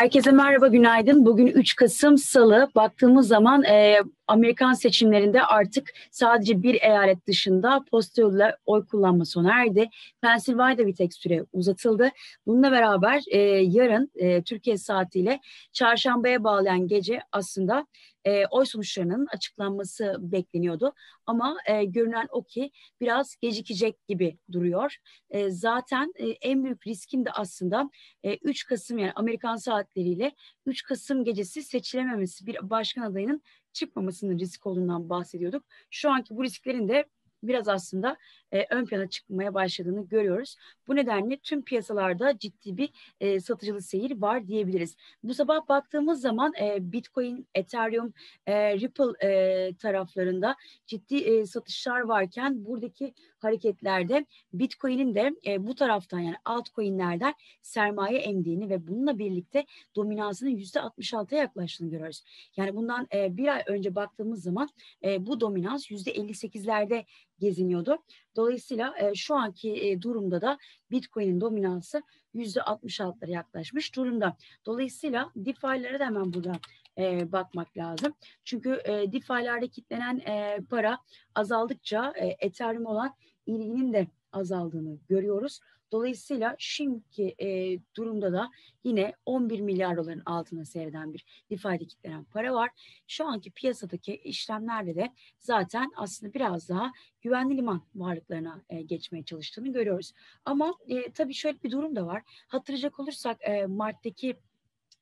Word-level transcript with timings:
Herkese 0.00 0.32
merhaba, 0.32 0.68
günaydın. 0.68 1.26
Bugün 1.26 1.46
3 1.46 1.76
Kasım 1.76 2.18
Salı. 2.18 2.70
Baktığımız 2.74 3.28
zaman 3.28 3.64
e, 3.64 4.02
Amerikan 4.30 4.72
seçimlerinde 4.72 5.42
artık 5.42 5.92
sadece 6.10 6.62
bir 6.62 6.74
eyalet 6.74 7.26
dışında 7.26 7.84
posta 7.90 8.22
yoluyla 8.22 8.56
oy 8.66 8.86
kullanma 8.86 9.24
sona 9.24 9.62
erdi. 9.62 9.88
Pensilvanya'da 10.22 10.86
bir 10.86 10.94
tek 10.94 11.14
süre 11.14 11.44
uzatıldı. 11.52 12.10
Bununla 12.46 12.72
beraber 12.72 13.22
e, 13.30 13.38
yarın 13.48 14.10
e, 14.14 14.42
Türkiye 14.42 14.76
saatiyle 14.76 15.40
çarşambaya 15.72 16.44
bağlayan 16.44 16.88
gece 16.88 17.20
aslında 17.32 17.86
e, 18.24 18.46
oy 18.46 18.64
sonuçlarının 18.64 19.26
açıklanması 19.26 20.16
bekleniyordu. 20.18 20.94
Ama 21.26 21.56
e, 21.66 21.84
görünen 21.84 22.26
o 22.30 22.42
ki 22.42 22.70
biraz 23.00 23.36
gecikecek 23.36 24.08
gibi 24.08 24.38
duruyor. 24.52 24.96
E, 25.30 25.50
zaten 25.50 26.12
e, 26.16 26.26
en 26.26 26.64
büyük 26.64 26.86
riskin 26.86 27.24
de 27.24 27.30
aslında 27.30 27.90
e, 28.22 28.36
3 28.36 28.66
Kasım 28.66 28.98
yani 28.98 29.12
Amerikan 29.14 29.56
saatleriyle 29.56 30.32
3 30.66 30.82
Kasım 30.82 31.24
gecesi 31.24 31.62
seçilememesi 31.62 32.46
bir 32.46 32.70
başkan 32.70 33.02
adayının 33.02 33.42
çıkmamasının 33.72 34.38
risk 34.38 34.66
olduğundan 34.66 35.10
bahsediyorduk. 35.10 35.64
Şu 35.90 36.10
anki 36.10 36.36
bu 36.36 36.44
risklerin 36.44 36.88
de 36.88 37.04
biraz 37.42 37.68
aslında 37.68 38.16
e, 38.52 38.66
ön 38.70 38.84
plana 38.84 39.08
çıkmaya 39.08 39.54
başladığını 39.54 40.08
görüyoruz. 40.08 40.56
Bu 40.88 40.96
nedenle 40.96 41.36
tüm 41.36 41.62
piyasalarda 41.62 42.38
ciddi 42.38 42.76
bir 42.76 42.90
e, 43.20 43.40
satıcılı 43.40 43.82
seyir 43.82 44.20
var 44.20 44.46
diyebiliriz. 44.46 44.96
Bu 45.22 45.34
sabah 45.34 45.68
baktığımız 45.68 46.20
zaman 46.20 46.52
e, 46.60 46.92
Bitcoin, 46.92 47.46
Ethereum, 47.54 48.12
e, 48.46 48.74
Ripple 48.74 49.28
e, 49.28 49.74
taraflarında 49.74 50.56
ciddi 50.86 51.16
e, 51.16 51.46
satışlar 51.46 52.00
varken 52.00 52.64
buradaki 52.64 53.14
hareketlerde 53.38 54.26
Bitcoin'in 54.52 55.14
de 55.14 55.34
e, 55.46 55.66
bu 55.66 55.74
taraftan 55.74 56.18
yani 56.18 56.36
altcoin'lerden 56.44 57.34
sermaye 57.62 58.18
emdiğini 58.18 58.70
ve 58.70 58.86
bununla 58.86 59.18
birlikte 59.18 59.66
dominansının 59.96 60.50
%66'ya 60.50 61.40
yaklaştığını 61.40 61.90
görüyoruz. 61.90 62.22
Yani 62.56 62.76
bundan 62.76 63.08
e, 63.14 63.36
bir 63.36 63.48
ay 63.48 63.62
önce 63.66 63.94
baktığımız 63.94 64.42
zaman 64.42 64.68
e, 65.04 65.26
bu 65.26 65.40
dominans 65.40 65.90
%58'lerde 65.90 67.04
geziniyordu. 67.40 67.98
Dolayısıyla 68.36 68.94
e, 68.98 69.14
şu 69.14 69.34
anki 69.34 69.86
e, 69.86 70.02
durumda 70.02 70.40
da 70.40 70.58
Bitcoin'in 70.90 71.40
dominansı 71.40 72.02
%66'lara 72.34 73.30
yaklaşmış 73.30 73.96
durumda. 73.96 74.36
Dolayısıyla 74.66 75.30
DeFi'lere 75.36 75.98
de 75.98 76.04
hemen 76.04 76.32
burada 76.32 76.52
e, 76.98 77.32
bakmak 77.32 77.76
lazım. 77.76 78.14
Çünkü 78.44 78.82
e, 78.84 79.12
DeFi'lerde 79.12 79.68
kitlenen 79.68 80.18
e, 80.18 80.58
para 80.70 80.98
azaldıkça 81.34 82.12
e, 82.16 82.26
Ethereum 82.46 82.86
olan 82.86 83.14
ilginin 83.46 83.92
de 83.92 84.06
azaldığını 84.32 84.98
görüyoruz. 85.08 85.60
Dolayısıyla 85.92 86.56
şimdiki 86.58 87.34
e, 87.38 87.78
durumda 87.96 88.32
da 88.32 88.50
yine 88.84 89.12
11 89.26 89.60
milyar 89.60 89.96
doların 89.96 90.22
altına 90.26 90.64
seyreden 90.64 91.14
bir 91.14 91.24
DeFi'de 91.50 91.86
kitlenen 91.86 92.24
para 92.24 92.54
var. 92.54 92.70
Şu 93.06 93.26
anki 93.26 93.50
piyasadaki 93.50 94.16
işlemlerde 94.16 94.94
de 94.94 95.10
zaten 95.40 95.92
aslında 95.96 96.34
biraz 96.34 96.68
daha 96.68 96.92
güvenli 97.22 97.56
liman 97.56 97.82
varlıklarına 97.94 98.62
e, 98.70 98.82
geçmeye 98.82 99.24
çalıştığını 99.24 99.72
görüyoruz. 99.72 100.12
Ama 100.44 100.74
e, 100.88 101.12
tabii 101.12 101.34
şöyle 101.34 101.62
bir 101.62 101.70
durum 101.70 101.96
da 101.96 102.06
var. 102.06 102.22
Hatırlayacak 102.48 103.00
olursak 103.00 103.38
e, 103.40 103.66
Mart'taki 103.66 104.36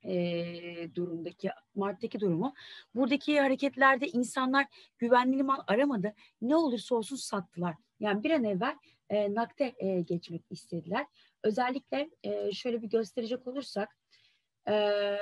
e, 0.04 0.94
durumdaki 0.94 1.50
Mart'taki 1.74 2.20
durumu. 2.20 2.54
Buradaki 2.94 3.40
hareketlerde 3.40 4.08
insanlar 4.08 4.66
güvenli 4.98 5.38
liman 5.38 5.64
aramadı. 5.66 6.14
Ne 6.42 6.56
olursa 6.56 6.94
olsun 6.94 7.16
sattılar. 7.16 7.74
Yani 8.00 8.24
bir 8.24 8.30
an 8.30 8.44
evvel 8.44 8.76
e, 9.10 9.34
nakde 9.34 9.74
e, 9.78 10.00
geçmek 10.00 10.42
istediler. 10.50 11.06
Özellikle 11.44 12.10
e, 12.22 12.52
şöyle 12.52 12.82
bir 12.82 12.88
gösterecek 12.88 13.46
olursak 13.46 13.96
e, 14.68 15.16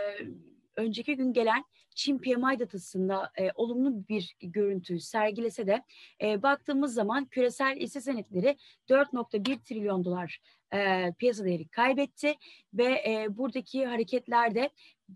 önceki 0.77 1.17
gün 1.17 1.33
gelen 1.33 1.65
Çin 1.95 2.19
PMI 2.19 2.59
datasında 2.59 3.31
e, 3.39 3.51
olumlu 3.55 4.09
bir 4.09 4.37
görüntü 4.41 5.01
sergilese 5.01 5.67
de 5.67 5.83
e, 6.23 6.43
baktığımız 6.43 6.95
zaman 6.95 7.25
küresel 7.25 7.79
hisse 7.79 8.01
senetleri 8.01 8.57
4.1 8.89 9.65
trilyon 9.65 10.05
dolar 10.05 10.41
e, 10.75 11.13
piyasa 11.19 11.45
değeri 11.45 11.69
kaybetti 11.69 12.35
ve 12.75 12.85
e, 12.85 13.27
buradaki 13.37 13.87
hareketlerde 13.87 14.71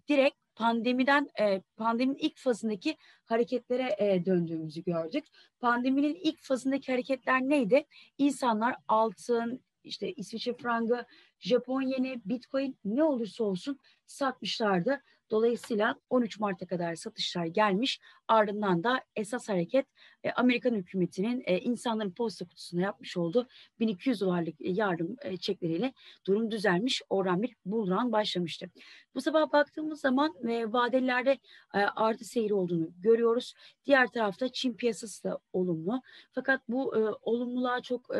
direkt 0.09 0.37
pandemiden 0.61 1.29
e, 1.41 1.63
pandeminin 1.77 2.19
ilk 2.19 2.39
fazındaki 2.39 2.97
hareketlere 3.25 3.97
e, 3.99 4.25
döndüğümüzü 4.27 4.83
gördük. 4.83 5.25
Pandeminin 5.61 6.15
ilk 6.15 6.43
fazındaki 6.43 6.93
hareketler 6.93 7.41
neydi? 7.41 7.87
İnsanlar 8.19 8.77
altın, 8.89 9.61
işte 9.85 10.13
İsviçre 10.13 10.55
frangı, 10.55 11.05
Japon 11.39 11.83
yeni, 11.83 12.21
Bitcoin 12.25 12.79
ne 12.85 13.05
olursa 13.05 13.45
olsun 13.45 13.79
satmışlardı. 14.07 15.03
Dolayısıyla 15.31 15.95
13 16.11 16.41
Mart'a 16.41 16.67
kadar 16.67 16.95
satışlar 16.95 17.47
gelmiş. 17.47 18.01
Ardından 18.29 18.85
da 18.85 19.05
esas 19.17 19.49
hareket 19.49 19.87
e, 20.25 20.31
Amerikan 20.31 20.75
hükümetinin 20.75 21.43
e, 21.47 21.59
insanların 21.59 22.11
posta 22.11 22.45
kutusuna 22.45 22.81
yapmış 22.81 23.17
olduğu 23.17 23.49
1200 23.81 24.21
dolarlık 24.21 24.55
yardım 24.61 25.17
e, 25.23 25.37
çekleriyle 25.37 25.93
durum 26.27 26.51
düzelmiş. 26.51 27.03
Oradan 27.11 27.43
bir 27.43 27.55
bullrun 27.65 28.13
başlamıştı. 28.13 28.71
Bu 29.15 29.21
sabah 29.21 29.53
baktığımız 29.53 30.01
zaman 30.01 30.35
e, 30.49 30.73
vadelilerde 30.73 31.39
e, 31.75 31.79
artı 31.79 32.25
seyri 32.25 32.55
olduğunu 32.55 32.91
görüyoruz. 32.99 33.55
Diğer 33.87 34.07
tarafta 34.07 34.49
Çin 34.49 34.75
piyasası 34.75 35.25
da 35.25 35.39
olumlu. 35.53 36.03
Fakat 36.33 36.61
bu 36.69 36.97
e, 36.97 37.01
olumluluğa 37.23 37.81
çok 37.81 38.11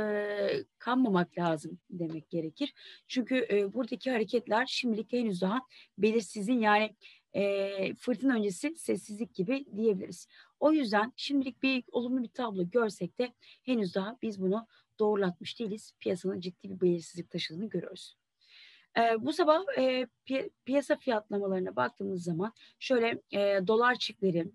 kanmamak 0.79 1.39
lazım 1.39 1.79
demek 1.91 2.31
gerekir. 2.31 2.75
Çünkü 3.09 3.71
buradaki 3.75 4.11
hareketler 4.11 4.67
şimdilik 4.67 5.13
henüz 5.13 5.41
daha 5.41 5.61
belirsizin 5.99 6.61
yani 6.61 6.97
e, 7.35 7.95
fırtına 7.95 8.35
öncesi 8.35 8.75
sessizlik 8.77 9.35
gibi 9.35 9.65
diyebiliriz. 9.77 10.27
O 10.61 10.73
yüzden 10.73 11.13
şimdilik 11.17 11.63
bir 11.63 11.85
olumlu 11.93 12.23
bir 12.23 12.29
tablo 12.29 12.71
görsek 12.71 13.19
de 13.19 13.33
henüz 13.63 13.95
daha 13.95 14.19
biz 14.23 14.41
bunu 14.41 14.67
doğrulatmış 14.99 15.61
değiliz. 15.61 15.95
Piyasanın 16.01 16.41
ciddi 16.41 16.71
bir 16.71 16.81
belirsizlik 16.81 17.31
taşıdığını 17.31 17.69
görüyoruz. 17.69 18.17
E, 18.99 19.01
bu 19.25 19.33
sabah 19.33 19.65
e, 19.79 20.07
pi 20.25 20.51
piyasa 20.65 20.97
fiyatlamalarına 20.97 21.77
baktığımız 21.77 22.25
zaman 22.25 22.53
şöyle 22.79 23.23
e, 23.33 23.67
dolar 23.67 23.95
çiftleri 23.95 24.51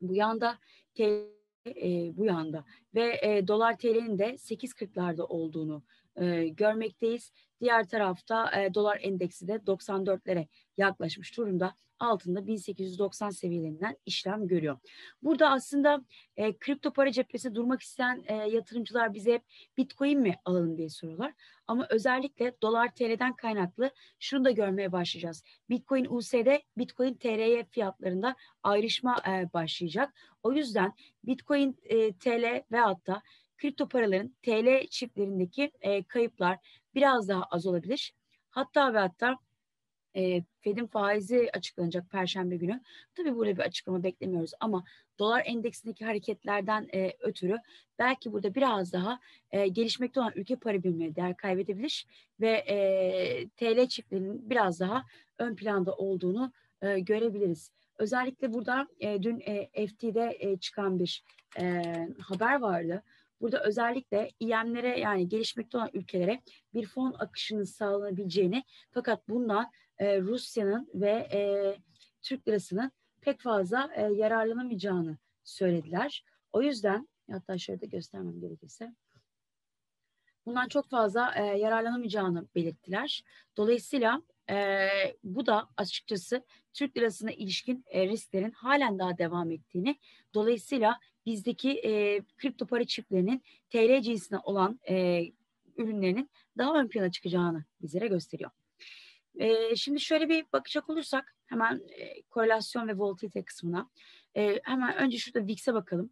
bu 0.00 0.14
yanda 0.14 0.58
TL 0.94 1.34
e, 1.66 2.16
bu 2.16 2.24
yanda 2.24 2.64
ve 2.94 3.20
e, 3.22 3.48
dolar 3.48 3.78
TL'nin 3.78 4.18
de 4.18 4.24
8.40'larda 4.34 5.22
olduğunu 5.22 5.82
e, 6.16 6.48
görmekteyiz. 6.48 7.32
Diğer 7.60 7.88
tarafta 7.88 8.62
e, 8.62 8.74
dolar 8.74 8.98
endeksi 9.02 9.48
de 9.48 9.52
94'lere 9.52 10.46
yaklaşmış 10.76 11.36
durumda. 11.36 11.74
Altında 11.98 12.46
1890 12.46 13.30
seviyelerinden 13.30 13.96
işlem 14.06 14.48
görüyor. 14.48 14.78
Burada 15.22 15.50
aslında 15.50 16.04
e, 16.36 16.58
kripto 16.58 16.92
para 16.92 17.12
cephesi 17.12 17.54
durmak 17.54 17.82
isteyen 17.82 18.24
e, 18.26 18.34
yatırımcılar 18.34 19.14
bize 19.14 19.32
hep 19.32 19.42
bitcoin 19.76 20.20
mi 20.20 20.34
alalım 20.44 20.78
diye 20.78 20.88
soruyorlar. 20.88 21.32
Ama 21.66 21.86
özellikle 21.90 22.54
dolar 22.62 22.94
TL'den 22.94 23.36
kaynaklı 23.36 23.90
şunu 24.18 24.44
da 24.44 24.50
görmeye 24.50 24.92
başlayacağız. 24.92 25.42
Bitcoin 25.70 26.06
USD, 26.08 26.46
Bitcoin 26.76 27.14
TL'ye 27.14 27.64
fiyatlarında 27.64 28.36
ayrışma 28.62 29.16
e, 29.28 29.52
başlayacak. 29.52 30.14
O 30.42 30.52
yüzden 30.52 30.92
Bitcoin 31.24 31.76
e, 31.82 32.12
TL 32.12 32.62
ve 32.72 32.78
hatta 32.78 33.22
kripto 33.58 33.88
paraların 33.88 34.34
TL 34.42 34.86
çiftlerindeki 34.86 35.70
e, 35.80 36.02
kayıplar 36.02 36.58
biraz 36.94 37.28
daha 37.28 37.42
az 37.42 37.66
olabilir. 37.66 38.14
Hatta 38.50 38.94
ve 38.94 38.98
hatta 38.98 39.36
e, 40.16 40.42
Fed'in 40.60 40.86
faizi 40.86 41.50
açıklanacak 41.52 42.10
Perşembe 42.10 42.56
günü. 42.56 42.80
Tabii 43.14 43.36
burada 43.36 43.56
bir 43.56 43.62
açıklama 43.62 44.02
beklemiyoruz 44.02 44.52
ama 44.60 44.84
dolar 45.18 45.42
endeksindeki 45.46 46.04
hareketlerden 46.04 46.88
e, 46.94 47.12
ötürü 47.20 47.56
belki 47.98 48.32
burada 48.32 48.54
biraz 48.54 48.92
daha 48.92 49.20
e, 49.52 49.68
gelişmekte 49.68 50.20
olan 50.20 50.32
ülke 50.36 50.56
para 50.56 50.82
birimleri 50.82 51.16
değer 51.16 51.36
kaybedebilir 51.36 52.06
ve 52.40 52.50
e, 52.50 53.48
TL 53.48 53.86
çiftlerinin 53.88 54.50
biraz 54.50 54.80
daha 54.80 55.04
ön 55.38 55.56
planda 55.56 55.94
olduğunu 55.94 56.52
e, 56.82 56.98
görebiliriz. 57.00 57.70
Özellikle 57.98 58.52
burada 58.52 58.88
e, 59.00 59.22
dün 59.22 59.40
e, 59.40 59.86
FT'de 59.86 60.36
e, 60.40 60.56
çıkan 60.56 60.98
bir 60.98 61.24
e, 61.58 61.82
haber 62.20 62.60
vardı. 62.60 63.02
Burada 63.40 63.64
özellikle 63.64 64.30
İM'lere 64.40 65.00
yani 65.00 65.28
gelişmekte 65.28 65.78
olan 65.78 65.90
ülkelere 65.92 66.40
bir 66.74 66.86
fon 66.86 67.14
akışının 67.18 67.64
sağlanabileceğini 67.64 68.64
fakat 68.90 69.28
bundan 69.28 69.70
e, 69.98 70.20
Rusya'nın 70.20 70.88
ve 70.94 71.10
e, 71.10 71.40
Türk 72.22 72.48
lirasının 72.48 72.92
pek 73.20 73.40
fazla 73.40 73.90
e, 73.94 74.02
yararlanamayacağını 74.02 75.18
söylediler. 75.44 76.24
O 76.52 76.62
yüzden 76.62 77.08
hatta 77.30 77.58
şöyle 77.58 77.80
de 77.80 77.86
göstermem 77.86 78.40
gerekirse 78.40 78.94
bundan 80.46 80.68
çok 80.68 80.90
fazla 80.90 81.34
e, 81.36 81.42
yararlanamayacağını 81.42 82.46
belirttiler. 82.54 83.24
Dolayısıyla 83.56 84.22
e, 84.50 84.88
bu 85.24 85.46
da 85.46 85.68
açıkçası 85.76 86.44
Türk 86.72 86.96
lirasına 86.96 87.30
ilişkin 87.30 87.84
e, 87.86 88.08
risklerin 88.08 88.50
halen 88.50 88.98
daha 88.98 89.18
devam 89.18 89.50
ettiğini, 89.50 89.96
dolayısıyla 90.34 90.98
bizdeki 91.26 91.70
e, 91.70 92.22
kripto 92.36 92.66
para 92.66 92.84
çiftlerinin 92.84 93.42
TL 93.70 94.02
cinsine 94.02 94.38
olan 94.38 94.80
e, 94.88 95.24
ürünlerinin 95.76 96.30
daha 96.58 96.74
ön 96.74 96.88
plana 96.88 97.10
çıkacağını 97.10 97.64
bizlere 97.82 98.06
gösteriyor. 98.06 98.50
E, 99.38 99.76
şimdi 99.76 100.00
şöyle 100.00 100.28
bir 100.28 100.44
bakacak 100.52 100.90
olursak 100.90 101.34
hemen 101.46 101.82
e, 101.88 102.22
korelasyon 102.22 102.88
ve 102.88 102.96
volatilite 102.96 103.44
kısmına. 103.44 103.90
E, 104.36 104.60
hemen 104.64 104.96
önce 104.96 105.18
şurada 105.18 105.46
VIX'e 105.46 105.74
bakalım. 105.74 106.10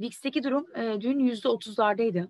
VIX'teki 0.00 0.42
durum 0.42 0.76
e, 0.76 1.00
dün 1.00 1.18
%30'lardaydı. 1.18 2.28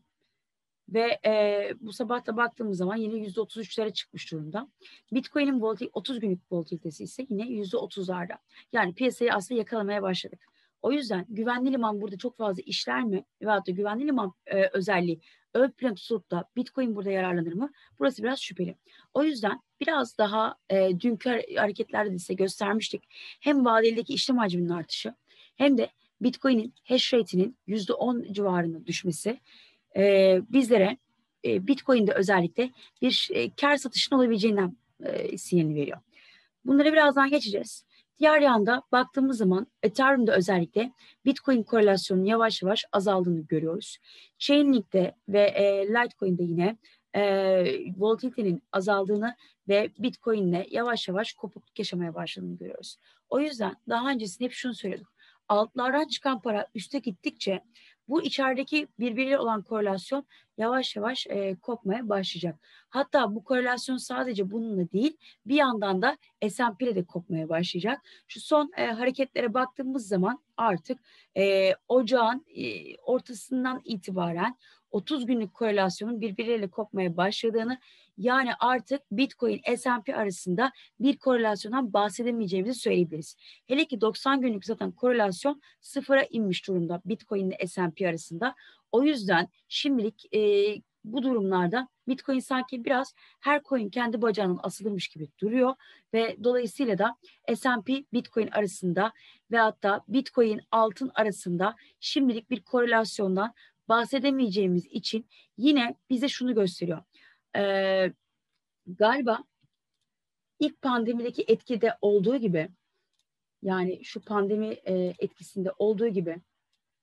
Ve 0.88 1.18
e, 1.26 1.72
bu 1.80 1.92
sabah 1.92 2.26
da 2.26 2.36
baktığımız 2.36 2.78
zaman 2.78 2.96
yine 2.96 3.14
yüzde 3.14 3.40
33'lere 3.40 3.92
çıkmış 3.92 4.32
durumda. 4.32 4.68
Bitcoin'in 5.12 5.60
volatil, 5.60 5.88
30 5.92 6.20
günlük 6.20 6.52
volatilitesi 6.52 7.04
ise 7.04 7.26
yine 7.28 7.46
yüzde 7.46 7.76
30'larda. 7.76 8.38
Yani 8.72 8.94
piyasayı 8.94 9.34
aslında 9.34 9.58
yakalamaya 9.58 10.02
başladık. 10.02 10.44
O 10.82 10.92
yüzden 10.92 11.26
güvenli 11.28 11.72
liman 11.72 12.00
burada 12.00 12.18
çok 12.18 12.36
fazla 12.36 12.62
işler 12.66 13.04
mi? 13.04 13.24
Veyahut 13.42 13.66
da 13.66 13.72
güvenli 13.72 14.06
liman 14.06 14.32
e, 14.46 14.66
özelliği 14.66 15.20
ön 15.54 15.70
plan 15.70 15.94
tutup 15.94 16.30
da 16.30 16.44
Bitcoin 16.56 16.96
burada 16.96 17.10
yararlanır 17.10 17.52
mı? 17.52 17.70
Burası 17.98 18.22
biraz 18.22 18.40
şüpheli. 18.40 18.76
O 19.14 19.24
yüzden 19.24 19.60
biraz 19.80 20.18
daha 20.18 20.56
e, 20.70 21.00
dünkü 21.00 21.42
hareketlerde 21.56 22.12
de 22.12 22.18
size 22.18 22.34
göstermiştik. 22.34 23.02
Hem 23.40 23.64
vadelideki 23.64 24.14
işlem 24.14 24.38
hacminin 24.38 24.68
artışı 24.68 25.14
hem 25.56 25.78
de 25.78 25.90
Bitcoin'in 26.20 26.74
hash 26.84 27.14
rate'inin 27.14 27.56
%10 27.68 28.32
civarında 28.32 28.86
düşmesi 28.86 29.40
e, 29.96 30.40
bizlere 30.52 30.96
e, 31.44 31.66
Bitcoin'de 31.66 32.12
özellikle 32.12 32.70
bir 33.02 33.28
e, 33.32 33.50
kar 33.50 33.76
satışının 33.76 34.18
olabileceğinden 34.18 34.76
e, 35.02 35.38
sinyalini 35.38 35.74
veriyor. 35.74 35.98
Bunları 36.64 36.92
birazdan 36.92 37.30
geçeceğiz. 37.30 37.84
Diğer 38.18 38.40
yanda 38.40 38.82
baktığımız 38.92 39.38
zaman 39.38 39.66
Ethereum'da 39.82 40.36
özellikle 40.36 40.92
Bitcoin 41.24 41.62
korelasyonunun 41.62 42.26
yavaş 42.26 42.62
yavaş 42.62 42.84
azaldığını 42.92 43.40
görüyoruz. 43.40 43.98
Chainlink'te 44.38 45.14
ve 45.28 45.40
e, 45.40 45.88
Litecoin'de 45.88 46.42
yine 46.42 46.76
e, 47.14 47.22
volatilitenin 47.96 48.62
azaldığını 48.72 49.36
ve 49.68 49.90
Bitcoin'le 49.98 50.66
yavaş 50.70 51.08
yavaş 51.08 51.32
kopukluk 51.32 51.78
yaşamaya 51.78 52.14
başladığını 52.14 52.56
görüyoruz. 52.56 52.96
O 53.28 53.40
yüzden 53.40 53.76
daha 53.88 54.10
öncesinde 54.10 54.44
hep 54.44 54.52
şunu 54.52 54.74
söylüyorduk. 54.74 55.14
Altlardan 55.48 56.08
çıkan 56.08 56.42
para 56.42 56.66
üste 56.74 56.98
gittikçe 56.98 57.62
bu 58.08 58.22
içerideki 58.22 58.88
birbiriyle 58.98 59.38
olan 59.38 59.62
korelasyon 59.62 60.26
yavaş 60.58 60.96
yavaş 60.96 61.26
e, 61.26 61.54
kopmaya 61.54 62.08
başlayacak. 62.08 62.58
Hatta 62.88 63.34
bu 63.34 63.44
korelasyon 63.44 63.96
sadece 63.96 64.50
bununla 64.50 64.92
değil 64.92 65.16
bir 65.46 65.54
yandan 65.54 66.02
da 66.02 66.18
S&P 66.48 66.94
de 66.94 67.04
kopmaya 67.04 67.48
başlayacak. 67.48 68.00
Şu 68.28 68.40
son 68.40 68.72
e, 68.76 68.86
hareketlere 68.86 69.54
baktığımız 69.54 70.08
zaman 70.08 70.38
artık 70.56 71.00
e, 71.36 71.72
ocağın 71.88 72.44
e, 72.56 72.96
ortasından 72.96 73.80
itibaren 73.84 74.56
30 74.94 75.26
günlük 75.26 75.54
korelasyonun 75.54 76.20
birbirleriyle 76.20 76.68
kopmaya 76.68 77.16
başladığını 77.16 77.78
yani 78.18 78.50
artık 78.60 79.00
Bitcoin 79.12 79.60
S&P 79.76 80.16
arasında 80.16 80.72
bir 81.00 81.16
korelasyondan 81.16 81.92
bahsedemeyeceğimizi 81.92 82.80
söyleyebiliriz. 82.80 83.36
Hele 83.66 83.84
ki 83.84 84.00
90 84.00 84.40
günlük 84.40 84.64
zaten 84.64 84.92
korelasyon 84.92 85.60
sıfıra 85.80 86.22
inmiş 86.22 86.68
durumda 86.68 87.02
Bitcoin 87.04 87.50
ile 87.50 87.66
S&P 87.66 88.08
arasında. 88.08 88.54
O 88.92 89.02
yüzden 89.02 89.48
şimdilik 89.68 90.34
e, 90.34 90.74
bu 91.04 91.22
durumlarda 91.22 91.88
Bitcoin 92.08 92.38
sanki 92.38 92.84
biraz 92.84 93.14
her 93.40 93.62
coin 93.62 93.90
kendi 93.90 94.22
bacağının 94.22 94.60
asılırmış 94.62 95.08
gibi 95.08 95.28
duruyor 95.40 95.74
ve 96.14 96.36
dolayısıyla 96.44 96.98
da 96.98 97.16
S&P 97.54 98.04
Bitcoin 98.12 98.48
arasında 98.48 99.12
ve 99.50 99.58
hatta 99.58 100.04
Bitcoin 100.08 100.60
altın 100.70 101.10
arasında 101.14 101.76
şimdilik 102.00 102.50
bir 102.50 102.60
korelasyondan 102.60 103.54
bahsedemeyeceğimiz 103.88 104.86
için 104.86 105.26
yine 105.56 105.94
bize 106.10 106.28
şunu 106.28 106.54
gösteriyor. 106.54 107.02
Ee, 107.56 108.12
galiba 108.86 109.44
ilk 110.58 110.82
pandemideki 110.82 111.44
etkide 111.48 111.96
olduğu 112.00 112.36
gibi 112.36 112.68
yani 113.62 114.04
şu 114.04 114.20
pandemi 114.20 114.66
e, 114.66 115.14
etkisinde 115.18 115.72
olduğu 115.78 116.08
gibi 116.08 116.36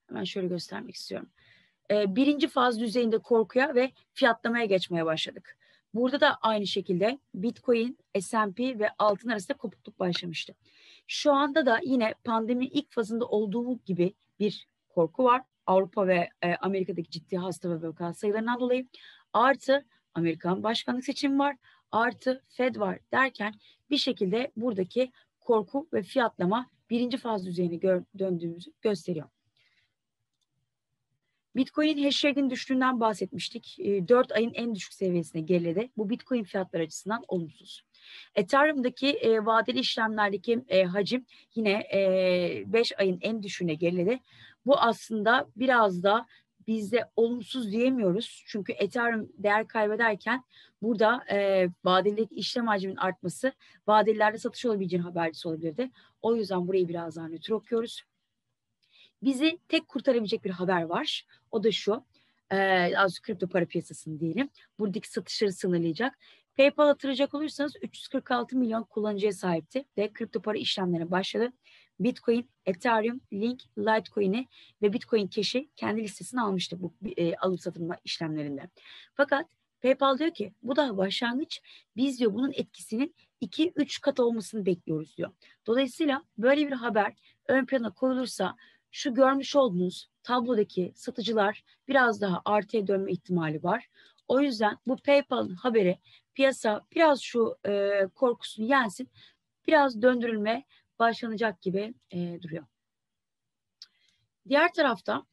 hemen 0.08 0.24
şöyle 0.24 0.48
göstermek 0.48 0.94
istiyorum. 0.94 1.28
E, 1.90 2.16
birinci 2.16 2.48
faz 2.48 2.80
düzeyinde 2.80 3.18
korkuya 3.18 3.74
ve 3.74 3.92
fiyatlamaya 4.12 4.64
geçmeye 4.64 5.04
başladık. 5.06 5.58
Burada 5.94 6.20
da 6.20 6.38
aynı 6.42 6.66
şekilde 6.66 7.18
Bitcoin, 7.34 7.98
S&P 8.20 8.78
ve 8.78 8.90
altın 8.98 9.28
arasında 9.28 9.56
kopukluk 9.56 9.98
başlamıştı. 9.98 10.54
Şu 11.06 11.32
anda 11.32 11.66
da 11.66 11.80
yine 11.84 12.14
pandeminin 12.24 12.70
ilk 12.70 12.92
fazında 12.92 13.26
olduğu 13.26 13.78
gibi 13.84 14.14
bir 14.38 14.68
korku 14.94 15.24
var. 15.24 15.42
Avrupa 15.66 16.06
ve 16.06 16.28
e, 16.42 16.54
Amerika'daki 16.54 17.10
ciddi 17.10 17.36
hasta 17.36 17.70
ve 17.70 17.88
vaka 17.88 18.14
sayılarından 18.14 18.60
dolayı 18.60 18.88
artı 19.32 19.84
Amerikan 20.14 20.62
başkanlık 20.62 21.04
seçimi 21.04 21.38
var 21.38 21.56
artı 21.92 22.42
Fed 22.48 22.76
var 22.76 22.98
derken 23.12 23.54
bir 23.90 23.96
şekilde 23.96 24.52
buradaki 24.56 25.12
korku 25.40 25.88
ve 25.92 26.02
fiyatlama 26.02 26.70
birinci 26.90 27.16
faz 27.16 27.46
düzeyine 27.46 27.76
gö 27.76 28.02
döndüğümüzü 28.18 28.72
gösteriyor. 28.82 29.28
Bitcoin 31.56 32.04
hash 32.04 32.24
rate'in 32.24 32.50
düştüğünden 32.50 33.00
bahsetmiştik. 33.00 33.78
4 33.78 34.30
e, 34.30 34.34
ayın 34.34 34.52
en 34.54 34.74
düşük 34.74 34.92
seviyesine 34.92 35.42
geriledi. 35.42 35.90
Bu 35.96 36.10
Bitcoin 36.10 36.44
fiyatları 36.44 36.82
açısından 36.82 37.24
olumsuz. 37.28 37.82
Ethereum'daki 38.34 39.08
e, 39.08 39.44
vadeli 39.46 39.78
işlemlerdeki 39.78 40.64
e, 40.68 40.84
hacim 40.84 41.26
yine 41.54 41.84
5 42.66 42.92
e, 42.92 42.96
ayın 42.96 43.18
en 43.20 43.42
düşüğüne 43.42 43.74
geriledi. 43.74 44.20
Bu 44.66 44.78
aslında 44.78 45.48
biraz 45.56 46.02
da 46.02 46.26
bizde 46.66 47.10
olumsuz 47.16 47.72
diyemiyoruz. 47.72 48.44
Çünkü 48.46 48.72
Ethereum 48.72 49.28
değer 49.38 49.68
kaybederken 49.68 50.44
burada 50.82 51.24
e, 51.30 51.68
vadelideki 51.84 52.34
işlem 52.34 52.66
hacminin 52.66 52.96
artması 52.96 53.52
vadelilerde 53.86 54.38
satış 54.38 54.66
olabileceğini 54.66 55.04
habercisi 55.04 55.48
olabilirdi. 55.48 55.90
O 56.22 56.36
yüzden 56.36 56.68
burayı 56.68 56.88
biraz 56.88 57.16
daha 57.16 57.28
nötr 57.28 57.50
okuyoruz. 57.50 58.02
Bizi 59.22 59.58
tek 59.68 59.88
kurtarabilecek 59.88 60.44
bir 60.44 60.50
haber 60.50 60.82
var. 60.82 61.26
O 61.50 61.64
da 61.64 61.72
şu. 61.72 62.04
E, 62.50 62.92
az 62.96 63.20
kripto 63.20 63.48
para 63.48 63.64
piyasasını 63.64 64.20
diyelim. 64.20 64.50
Buradaki 64.78 65.10
satışları 65.10 65.52
sınırlayacak. 65.52 66.18
PayPal 66.56 66.86
hatırlayacak 66.86 67.34
olursanız 67.34 67.72
346 67.82 68.56
milyon 68.56 68.82
kullanıcıya 68.82 69.32
sahipti 69.32 69.84
ve 69.98 70.12
kripto 70.12 70.42
para 70.42 70.58
işlemlerine 70.58 71.10
başladı. 71.10 71.52
Bitcoin, 72.00 72.50
Ethereum, 72.66 73.20
Link, 73.32 73.62
Litecoin'i 73.78 74.48
ve 74.82 74.92
Bitcoin 74.92 75.28
Cash'i 75.28 75.70
kendi 75.76 76.02
listesine 76.02 76.40
almıştı 76.40 76.82
bu 76.82 76.94
e, 77.16 77.36
alım 77.36 77.58
satılma 77.58 77.96
işlemlerinde. 78.04 78.70
Fakat 79.14 79.46
PayPal 79.82 80.18
diyor 80.18 80.30
ki 80.30 80.52
bu 80.62 80.76
da 80.76 80.96
başlangıç. 80.96 81.60
Biz 81.96 82.20
diyor 82.20 82.34
bunun 82.34 82.52
etkisinin 82.52 83.14
2-3 83.42 84.00
kat 84.00 84.20
olmasını 84.20 84.66
bekliyoruz 84.66 85.16
diyor. 85.16 85.30
Dolayısıyla 85.66 86.22
böyle 86.38 86.66
bir 86.66 86.72
haber 86.72 87.14
ön 87.48 87.66
plana 87.66 87.90
koyulursa 87.90 88.56
şu 88.90 89.14
görmüş 89.14 89.56
olduğunuz 89.56 90.08
tablodaki 90.22 90.92
satıcılar 90.94 91.64
biraz 91.88 92.20
daha 92.20 92.42
artıya 92.44 92.86
dönme 92.86 93.12
ihtimali 93.12 93.62
var. 93.62 93.88
O 94.28 94.40
yüzden 94.40 94.78
bu 94.86 94.96
PayPal'ın 94.96 95.54
haberi 95.54 95.98
piyasa 96.34 96.86
biraz 96.94 97.20
şu 97.20 97.56
e, 97.66 98.02
korkusunu 98.14 98.66
yensin, 98.66 99.10
biraz 99.66 100.02
döndürülme 100.02 100.64
başlanacak 100.98 101.62
gibi 101.62 101.94
e, 102.10 102.42
duruyor. 102.42 102.64
Diğer 104.48 104.72
tarafta 104.72 105.26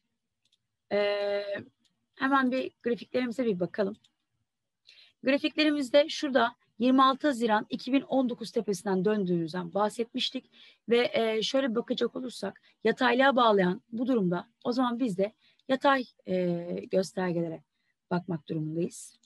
e, 0.92 1.42
hemen 2.14 2.50
bir 2.50 2.72
grafiklerimize 2.82 3.44
bir 3.46 3.60
bakalım. 3.60 3.96
Grafiklerimizde 5.22 6.08
şurada 6.08 6.56
26 6.78 7.26
Haziran 7.26 7.66
2019 7.70 8.50
tepesinden 8.50 9.04
döndüğümüzden 9.04 9.74
bahsetmiştik 9.74 10.50
ve 10.88 11.10
e, 11.12 11.42
şöyle 11.42 11.74
bakacak 11.74 12.16
olursak 12.16 12.62
yataylığa 12.84 13.36
bağlayan 13.36 13.82
bu 13.92 14.06
durumda 14.06 14.48
o 14.64 14.72
zaman 14.72 14.98
biz 14.98 15.18
de 15.18 15.32
yatay 15.68 16.04
e, 16.26 16.64
göstergelere 16.90 17.62
bakmak 18.10 18.48
durumundayız. 18.48 19.19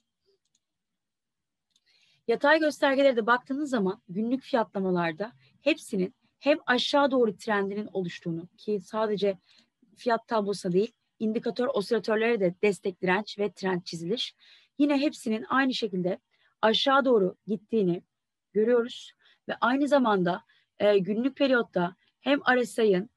Yatay 2.28 2.58
göstergelere 2.58 3.16
de 3.16 3.26
baktığınız 3.26 3.70
zaman 3.70 4.02
günlük 4.08 4.42
fiyatlamalarda 4.42 5.32
hepsinin 5.62 6.14
hem 6.38 6.58
aşağı 6.66 7.10
doğru 7.10 7.36
trendinin 7.36 7.88
oluştuğunu 7.92 8.48
ki 8.56 8.80
sadece 8.80 9.38
fiyat 9.96 10.28
tablosu 10.28 10.72
değil 10.72 10.92
indikatör 11.18 11.68
osilatörlere 11.74 12.40
de 12.40 12.54
destek 12.62 13.02
direnç 13.02 13.38
ve 13.38 13.52
trend 13.52 13.82
çizilir. 13.82 14.34
Yine 14.78 15.00
hepsinin 15.00 15.44
aynı 15.48 15.74
şekilde 15.74 16.18
aşağı 16.62 17.04
doğru 17.04 17.36
gittiğini 17.46 18.02
görüyoruz 18.52 19.12
ve 19.48 19.56
aynı 19.60 19.88
zamanda 19.88 20.44
e, 20.78 20.98
günlük 20.98 21.36
periyotta 21.36 21.96
hem 22.20 22.40
RSI'ın 22.56 23.10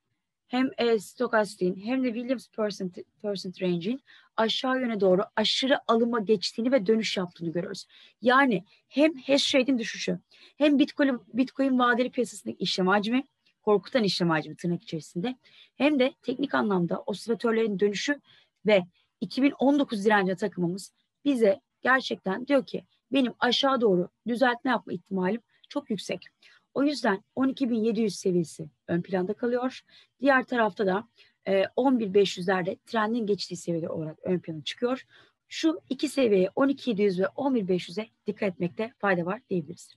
hem 0.48 0.70
e, 0.77 1.00
stokastin 1.00 1.75
hem 1.75 2.04
de 2.04 2.13
Williams 2.13 2.48
percent, 2.48 2.98
percent 3.22 3.62
range'in 3.62 4.01
aşağı 4.38 4.82
yöne 4.82 5.00
doğru 5.00 5.22
aşırı 5.36 5.80
alıma 5.88 6.20
geçtiğini 6.20 6.72
ve 6.72 6.86
dönüş 6.86 7.18
yaptığını 7.18 7.51
görüyoruz. 7.51 7.86
Yani 8.22 8.63
hem 8.88 9.16
hash 9.16 9.56
rate'in 9.56 9.77
düşüşü 9.77 10.20
hem 10.58 10.80
Bitcoin, 10.80 11.22
Bitcoin 11.34 11.80
vadeli 11.80 12.10
piyasasındaki 12.10 12.63
işlem 12.63 12.88
hacmi 12.88 13.24
korkutan 13.62 14.04
işlem 14.04 14.30
hacmi 14.30 14.56
tırnak 14.56 14.84
içerisinde 14.84 15.36
hem 15.75 16.00
de 16.00 16.13
teknik 16.22 16.56
anlamda 16.56 17.04
osilatörlerin 17.06 17.80
dönüşü 17.80 18.22
ve 18.66 18.84
2019 19.22 20.06
direnci 20.06 20.36
takımımız 20.36 20.94
bize 21.25 21.60
gerçekten 21.82 22.48
diyor 22.48 22.66
ki 22.66 22.84
benim 23.12 23.34
aşağı 23.39 23.82
doğru 23.82 24.10
düzeltme 24.27 24.72
yapma 24.72 24.94
ihtimalim 24.94 25.42
çok 25.70 25.89
yüksek. 25.89 26.27
O 26.77 26.84
yüzden 26.84 27.24
12.700 27.36 28.10
seviyesi 28.10 28.69
ön 28.88 29.01
planda 29.01 29.34
kalıyor. 29.34 29.81
Diğer 30.19 30.43
tarafta 30.43 30.86
da 30.88 31.07
11.500'lerde 31.46 32.69
e, 32.69 32.77
trendin 32.86 33.25
geçtiği 33.25 33.55
seviyeler 33.55 33.88
olarak 33.88 34.17
ön 34.24 34.39
plana 34.39 34.63
çıkıyor. 34.63 35.03
Şu 35.48 35.79
iki 35.89 36.10
seviyeye 36.10 36.48
12.700 36.48 37.22
ve 37.22 37.25
11.500'e 37.25 38.07
dikkat 38.27 38.50
etmekte 38.50 38.93
fayda 38.98 39.25
var 39.25 39.41
diyebiliriz. 39.50 39.96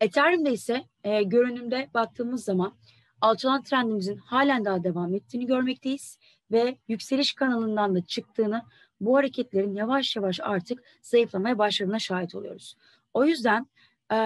Ethereum'da 0.00 0.50
ise 0.50 0.84
e, 1.04 1.22
görünümde 1.22 1.88
baktığımız 1.94 2.44
zaman 2.44 2.74
alçalan 3.20 3.62
trendimizin 3.62 4.16
halen 4.16 4.64
daha 4.64 4.84
devam 4.84 5.14
ettiğini 5.14 5.46
görmekteyiz 5.46 6.18
ve 6.50 6.78
yükseliş 6.88 7.32
kanalından 7.32 7.94
da 7.94 8.00
çıktığını 8.00 8.62
bu 9.00 9.16
hareketlerin 9.16 9.74
yavaş 9.74 10.16
yavaş 10.16 10.40
artık 10.42 10.82
zayıflamaya 11.02 11.58
başladığına 11.58 11.98
şahit 11.98 12.34
oluyoruz. 12.34 12.76
O 13.14 13.24
yüzden 13.24 13.66
e, 14.12 14.16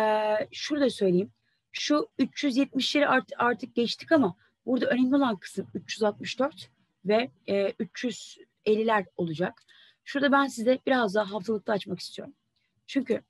şurada 0.53 0.91
söyleyeyim 0.91 1.33
şu 1.73 2.09
370'leri 2.19 3.07
art, 3.07 3.33
artık 3.39 3.75
geçtik 3.75 4.13
ama 4.13 4.37
burada 4.67 4.87
önemli 4.87 5.17
olan 5.17 5.37
kısım 5.37 5.67
364 5.75 6.71
ve 7.05 7.31
e, 7.47 7.69
350'ler 7.71 9.07
olacak. 9.17 9.63
Şurada 10.05 10.33
ben 10.33 10.47
size 10.47 10.79
biraz 10.87 11.15
daha 11.15 11.33
haftalıkta 11.33 11.73
açmak 11.73 12.01
istiyorum. 12.01 12.35
Çünkü 12.87 13.23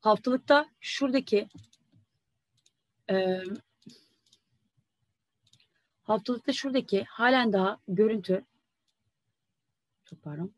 haftalıkta 0.00 0.66
şuradaki 0.80 1.48
e, 3.10 3.42
haftalıkta 6.02 6.52
şuradaki 6.52 7.04
halen 7.04 7.52
daha 7.52 7.78
görüntü 7.88 8.44
çok 10.04 10.22
pardon 10.22 10.52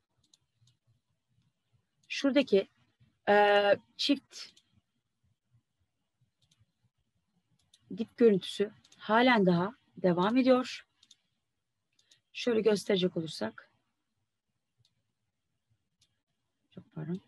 şuradaki 2.08 2.68
e, 3.30 3.76
çift 3.96 4.36
dip 7.96 8.16
görüntüsü 8.16 8.70
halen 8.98 9.46
daha 9.46 9.74
devam 9.96 10.36
ediyor. 10.36 10.86
Şöyle 12.32 12.60
gösterecek 12.60 13.16
olursak 13.16 13.70
çok 16.70 16.92
pardon. 16.94 17.20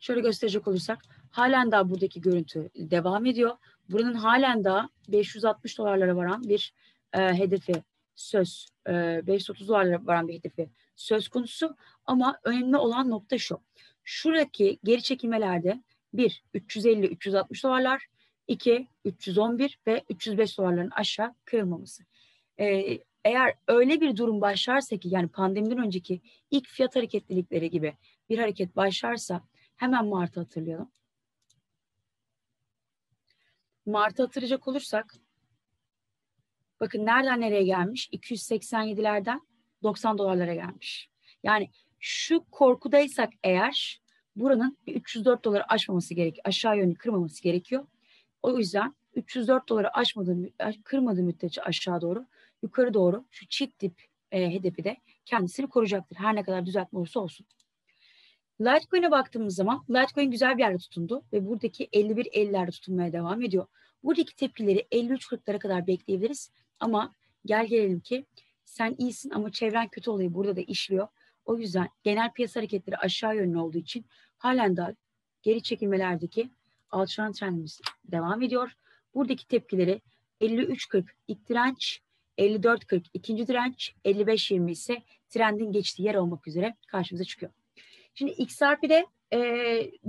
Şöyle 0.00 0.20
gösterecek 0.20 0.68
olursak 0.68 1.02
halen 1.30 1.70
daha 1.70 1.90
buradaki 1.90 2.20
görüntü 2.20 2.70
devam 2.74 3.26
ediyor. 3.26 3.56
Buranın 3.88 4.14
halen 4.14 4.64
daha 4.64 4.88
560 5.08 5.78
dolarlara 5.78 6.16
varan 6.16 6.42
bir 6.48 6.74
e, 7.12 7.18
hedefi 7.18 7.82
söz, 8.14 8.68
e, 8.88 9.20
530 9.26 9.68
dolarlara 9.68 10.06
varan 10.06 10.28
bir 10.28 10.34
hedefi 10.34 10.70
söz 10.96 11.28
konusu. 11.28 11.76
Ama 12.06 12.38
önemli 12.44 12.76
olan 12.76 13.10
nokta 13.10 13.38
şu. 13.38 13.60
Şuradaki 14.12 14.78
geri 14.84 15.02
çekilmelerde 15.02 15.82
1 16.14 16.42
350-360 16.54 17.62
dolarlar, 17.62 18.06
2 18.48 18.88
311 19.04 19.78
ve 19.86 20.04
305 20.08 20.58
dolarların 20.58 20.90
aşağı 20.90 21.34
kırılmaması. 21.44 22.04
Ee, 22.58 22.98
eğer 23.24 23.54
öyle 23.68 24.00
bir 24.00 24.16
durum 24.16 24.40
başlarsa 24.40 24.96
ki 24.96 25.08
yani 25.12 25.28
pandemiden 25.28 25.78
önceki 25.78 26.20
ilk 26.50 26.68
fiyat 26.68 26.96
hareketlilikleri 26.96 27.70
gibi 27.70 27.96
bir 28.28 28.38
hareket 28.38 28.76
başlarsa 28.76 29.44
hemen 29.76 30.06
Mart'ı 30.06 30.40
hatırlayalım. 30.40 30.90
Mart'ı 33.86 34.22
hatırlayacak 34.22 34.68
olursak 34.68 35.14
bakın 36.80 37.06
nereden 37.06 37.40
nereye 37.40 37.62
gelmiş? 37.62 38.08
287'lerden 38.12 39.40
90 39.82 40.18
dolarlara 40.18 40.54
gelmiş. 40.54 41.10
Yani 41.42 41.70
şu 42.00 42.44
korkudaysak 42.50 43.32
eğer 43.44 44.00
buranın 44.36 44.78
304 44.86 45.44
doları 45.44 45.72
aşmaması 45.72 46.14
gerekiyor. 46.14 46.42
Aşağı 46.44 46.78
yönlü 46.78 46.94
kırmaması 46.94 47.42
gerekiyor. 47.42 47.86
O 48.42 48.58
yüzden 48.58 48.94
304 49.14 49.68
doları 49.68 49.96
aşmadığı, 49.96 50.50
kırmadığı 50.84 51.22
müddetçe 51.22 51.62
aşağı 51.62 52.00
doğru, 52.00 52.26
yukarı 52.62 52.94
doğru 52.94 53.24
şu 53.30 53.46
çift 53.46 53.80
dip 53.80 54.02
e, 54.32 54.50
hedefi 54.50 54.84
de 54.84 54.96
kendisini 55.24 55.66
koruyacaktır. 55.66 56.16
Her 56.16 56.34
ne 56.34 56.42
kadar 56.42 56.66
düzeltme 56.66 56.98
olursa 56.98 57.20
olsun. 57.20 57.46
Litecoin'e 58.60 59.10
baktığımız 59.10 59.54
zaman 59.54 59.84
Litecoin 59.90 60.30
güzel 60.30 60.56
bir 60.56 60.62
yerde 60.62 60.78
tutundu 60.78 61.24
ve 61.32 61.46
buradaki 61.46 61.86
51-50'lerde 61.86 62.70
tutunmaya 62.70 63.12
devam 63.12 63.42
ediyor. 63.42 63.66
Buradaki 64.04 64.36
tepkileri 64.36 64.86
53-40'lara 64.92 65.58
kadar 65.58 65.86
bekleyebiliriz 65.86 66.50
ama 66.80 67.14
gel 67.46 67.66
gelelim 67.66 68.00
ki 68.00 68.26
sen 68.64 68.94
iyisin 68.98 69.30
ama 69.30 69.52
çevren 69.52 69.88
kötü 69.88 70.10
olayı 70.10 70.34
burada 70.34 70.56
da 70.56 70.60
işliyor. 70.60 71.08
O 71.44 71.58
yüzden 71.58 71.88
genel 72.02 72.32
piyasa 72.32 72.60
hareketleri 72.60 72.96
aşağı 72.96 73.36
yönlü 73.36 73.58
olduğu 73.58 73.78
için 73.78 74.06
halen 74.38 74.76
daha 74.76 74.92
geri 75.42 75.62
çekilmelerdeki 75.62 76.50
alçalan 76.90 77.32
trendimiz 77.32 77.80
devam 78.04 78.42
ediyor. 78.42 78.72
Buradaki 79.14 79.48
tepkileri 79.48 80.00
53.40 80.40 81.04
ilk 81.28 81.48
direnç, 81.48 82.00
54.40 82.38 83.02
ikinci 83.14 83.46
direnç, 83.46 83.94
55.20 84.04 84.70
ise 84.70 85.02
trendin 85.28 85.72
geçtiği 85.72 86.02
yer 86.02 86.14
olmak 86.14 86.46
üzere 86.48 86.74
karşımıza 86.86 87.24
çıkıyor. 87.24 87.52
Şimdi 88.14 88.32
XRP'de 88.32 89.06
e, 89.32 89.38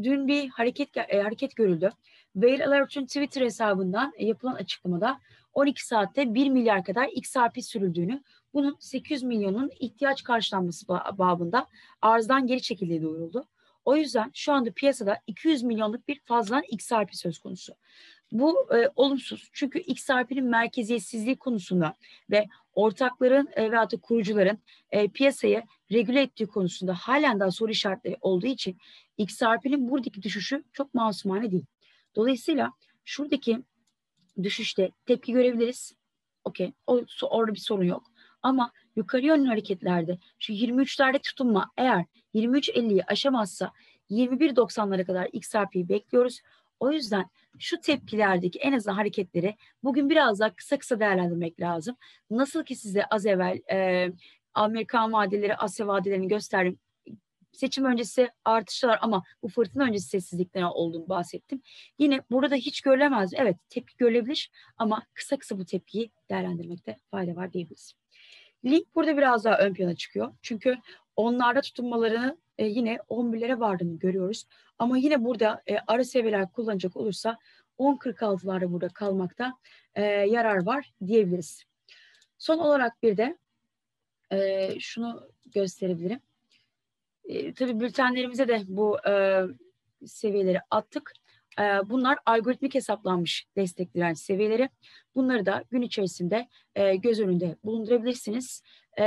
dün 0.04 0.28
bir 0.28 0.50
hareket 0.50 0.98
e, 0.98 1.22
hareket 1.22 1.56
görüldü. 1.56 1.92
Whale 2.34 2.66
Alert'ın 2.66 3.06
Twitter 3.06 3.42
hesabından 3.42 4.14
yapılan 4.20 4.54
açıklamada 4.54 5.20
12 5.53 5.86
saatte 5.86 6.34
1 6.34 6.50
milyar 6.50 6.84
kadar 6.84 7.08
XRP 7.08 7.63
sürüldüğünü, 7.63 8.24
bunun 8.53 8.77
800 8.79 9.24
milyonun 9.24 9.72
ihtiyaç 9.79 10.24
karşılanması 10.24 10.88
babında 10.88 11.67
arzdan 12.01 12.48
geri 12.48 12.62
çekildiği 12.62 13.01
duyuruldu. 13.01 13.48
O 13.86 13.96
yüzden 13.96 14.31
şu 14.34 14.53
anda 14.53 14.72
piyasada 14.72 15.17
200 15.27 15.63
milyonluk 15.63 16.08
bir 16.08 16.20
fazladan 16.20 16.63
XRP 16.70 17.15
söz 17.15 17.39
konusu. 17.39 17.74
Bu 18.31 18.67
e, 18.75 18.89
olumsuz 18.96 19.50
çünkü 19.53 19.79
XRP'nin 19.79 20.46
merkeziyetsizliği 20.46 21.36
konusunda 21.36 21.96
ve 22.29 22.48
ortakların 22.74 23.50
e, 23.55 23.72
veyahut 23.72 23.91
da 23.91 23.98
kurucuların 23.98 24.60
e, 24.91 25.08
piyasayı 25.08 25.63
regüle 25.91 26.22
ettiği 26.22 26.48
konusunda 26.48 26.93
halen 26.93 27.39
daha 27.39 27.51
soru 27.51 27.72
işaretleri 27.72 28.17
olduğu 28.22 28.48
için 28.48 28.77
XRP'nin 29.17 29.89
buradaki 29.89 30.22
düşüşü 30.22 30.63
çok 30.74 30.93
masumane 30.93 31.51
değil. 31.51 31.65
Dolayısıyla 32.15 32.74
şuradaki 33.05 33.60
düşüşte 34.43 34.91
tepki 35.05 35.33
görebiliriz. 35.33 35.95
Okey, 36.43 36.74
orada 37.21 37.53
bir 37.53 37.60
sorun 37.60 37.83
yok. 37.83 38.03
Ama 38.41 38.71
yukarı 38.95 39.25
yönlü 39.25 39.48
hareketlerde 39.48 40.17
şu 40.39 40.53
23'lerde 40.53 41.19
tutunma 41.21 41.71
eğer 41.77 42.05
23.50'yi 42.36 43.03
aşamazsa 43.03 43.71
21.90'lara 44.10 45.05
kadar 45.05 45.29
XRP'yi 45.33 45.89
bekliyoruz. 45.89 46.41
O 46.79 46.91
yüzden 46.91 47.25
şu 47.60 47.81
tepkilerdeki 47.81 48.60
en 48.60 48.74
azından 48.74 48.95
hareketleri 48.95 49.55
bugün 49.83 50.10
biraz 50.10 50.39
daha 50.39 50.55
kısa 50.55 50.77
kısa 50.77 51.00
değerlendirmek 51.00 51.60
lazım. 51.60 51.95
Nasıl 52.29 52.63
ki 52.63 52.75
size 52.75 53.05
az 53.05 53.25
evvel 53.25 53.62
e, 53.71 54.07
Amerikan 54.53 55.13
vadeleri, 55.13 55.55
Asya 55.55 55.88
vadelerini 55.88 56.27
gösterdim. 56.27 56.79
Seçim 57.51 57.86
öncesi 57.86 58.29
artışlar 58.46 59.00
ama 59.01 59.24
bu 59.43 59.48
fırtına 59.48 59.84
öncesi 59.84 60.08
sessizlikten 60.08 60.62
olduğunu 60.62 61.10
bahsettim. 61.10 61.62
Yine 62.00 62.22
burada 62.31 62.55
hiç 62.55 62.81
görülemez. 62.81 63.31
Evet 63.34 63.55
tepki 63.70 63.98
görülebilir 63.98 64.51
ama 64.77 65.03
kısa 65.13 65.38
kısa 65.38 65.58
bu 65.60 65.65
tepkiyi 65.65 66.12
değerlendirmekte 66.29 67.00
fayda 67.12 67.36
var 67.36 67.53
diyebiliriz. 67.53 67.93
Link 68.65 68.96
burada 68.96 69.17
biraz 69.17 69.46
daha 69.46 69.58
ön 69.58 69.74
plana 69.74 69.96
çıkıyor. 69.96 70.34
Çünkü 70.41 70.77
onlarda 71.15 71.62
tutunmalarını 71.62 72.38
e, 72.58 72.65
yine 72.65 72.96
11'lere 73.10 73.60
vardığını 73.60 74.00
görüyoruz. 74.00 74.46
Ama 74.79 74.98
yine 74.98 75.24
burada 75.24 75.62
e, 75.67 75.77
ara 75.88 76.03
seviyeler 76.03 76.51
kullanacak 76.51 76.98
olursa 76.98 77.38
10.46'larda 77.79 78.72
burada 78.72 78.88
kalmakta 78.88 79.53
e, 79.96 80.03
yarar 80.03 80.65
var 80.65 80.93
diyebiliriz. 81.08 81.63
Son 82.38 82.58
olarak 82.58 83.03
bir 83.03 83.17
de 83.17 83.38
e, 84.31 84.70
şunu 84.79 85.29
gösterebilirim. 85.53 86.20
E, 87.32 87.54
tabii 87.54 87.80
bültenlerimize 87.80 88.48
de 88.48 88.62
bu 88.68 88.98
e, 89.10 89.44
seviyeleri 90.06 90.60
attık. 90.70 91.14
E, 91.60 91.64
bunlar 91.90 92.18
algoritmik 92.26 92.76
hesaplanmış 92.76 93.46
destek 93.56 93.96
direnç 93.96 94.18
seviyeleri. 94.18 94.70
Bunları 95.16 95.46
da 95.46 95.64
gün 95.72 95.82
içerisinde 95.82 96.48
e, 96.76 96.96
göz 96.96 97.20
önünde 97.20 97.56
bulundurabilirsiniz. 97.64 98.64
E, 98.98 99.06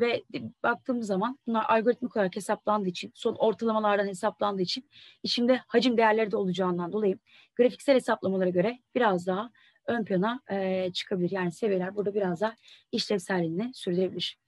ve 0.00 0.22
baktığımız 0.62 1.06
zaman 1.06 1.38
bunlar 1.46 1.64
algoritmik 1.68 2.16
olarak 2.16 2.36
hesaplandığı 2.36 2.88
için, 2.88 3.12
son 3.14 3.34
ortalamalardan 3.34 4.06
hesaplandığı 4.06 4.62
için 4.62 4.88
içinde 5.22 5.60
hacim 5.66 5.96
değerleri 5.96 6.30
de 6.30 6.36
olacağından 6.36 6.92
dolayı 6.92 7.18
grafiksel 7.56 7.94
hesaplamalara 7.94 8.50
göre 8.50 8.78
biraz 8.94 9.26
daha 9.26 9.50
ön 9.86 10.04
plana 10.04 10.40
e, 10.50 10.90
çıkabilir. 10.92 11.30
Yani 11.30 11.52
seviyeler 11.52 11.96
burada 11.96 12.14
biraz 12.14 12.40
daha 12.40 12.54
işlevselliğini 12.92 13.70
sürdürebilir. 13.74 14.43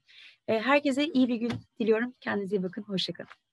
E, 0.48 0.60
herkese 0.60 1.04
iyi 1.06 1.28
bir 1.28 1.36
gün 1.36 1.52
diliyorum. 1.80 2.14
Kendinize 2.20 2.56
iyi 2.56 2.62
bakın. 2.62 2.82
Hoşçakalın. 2.82 3.45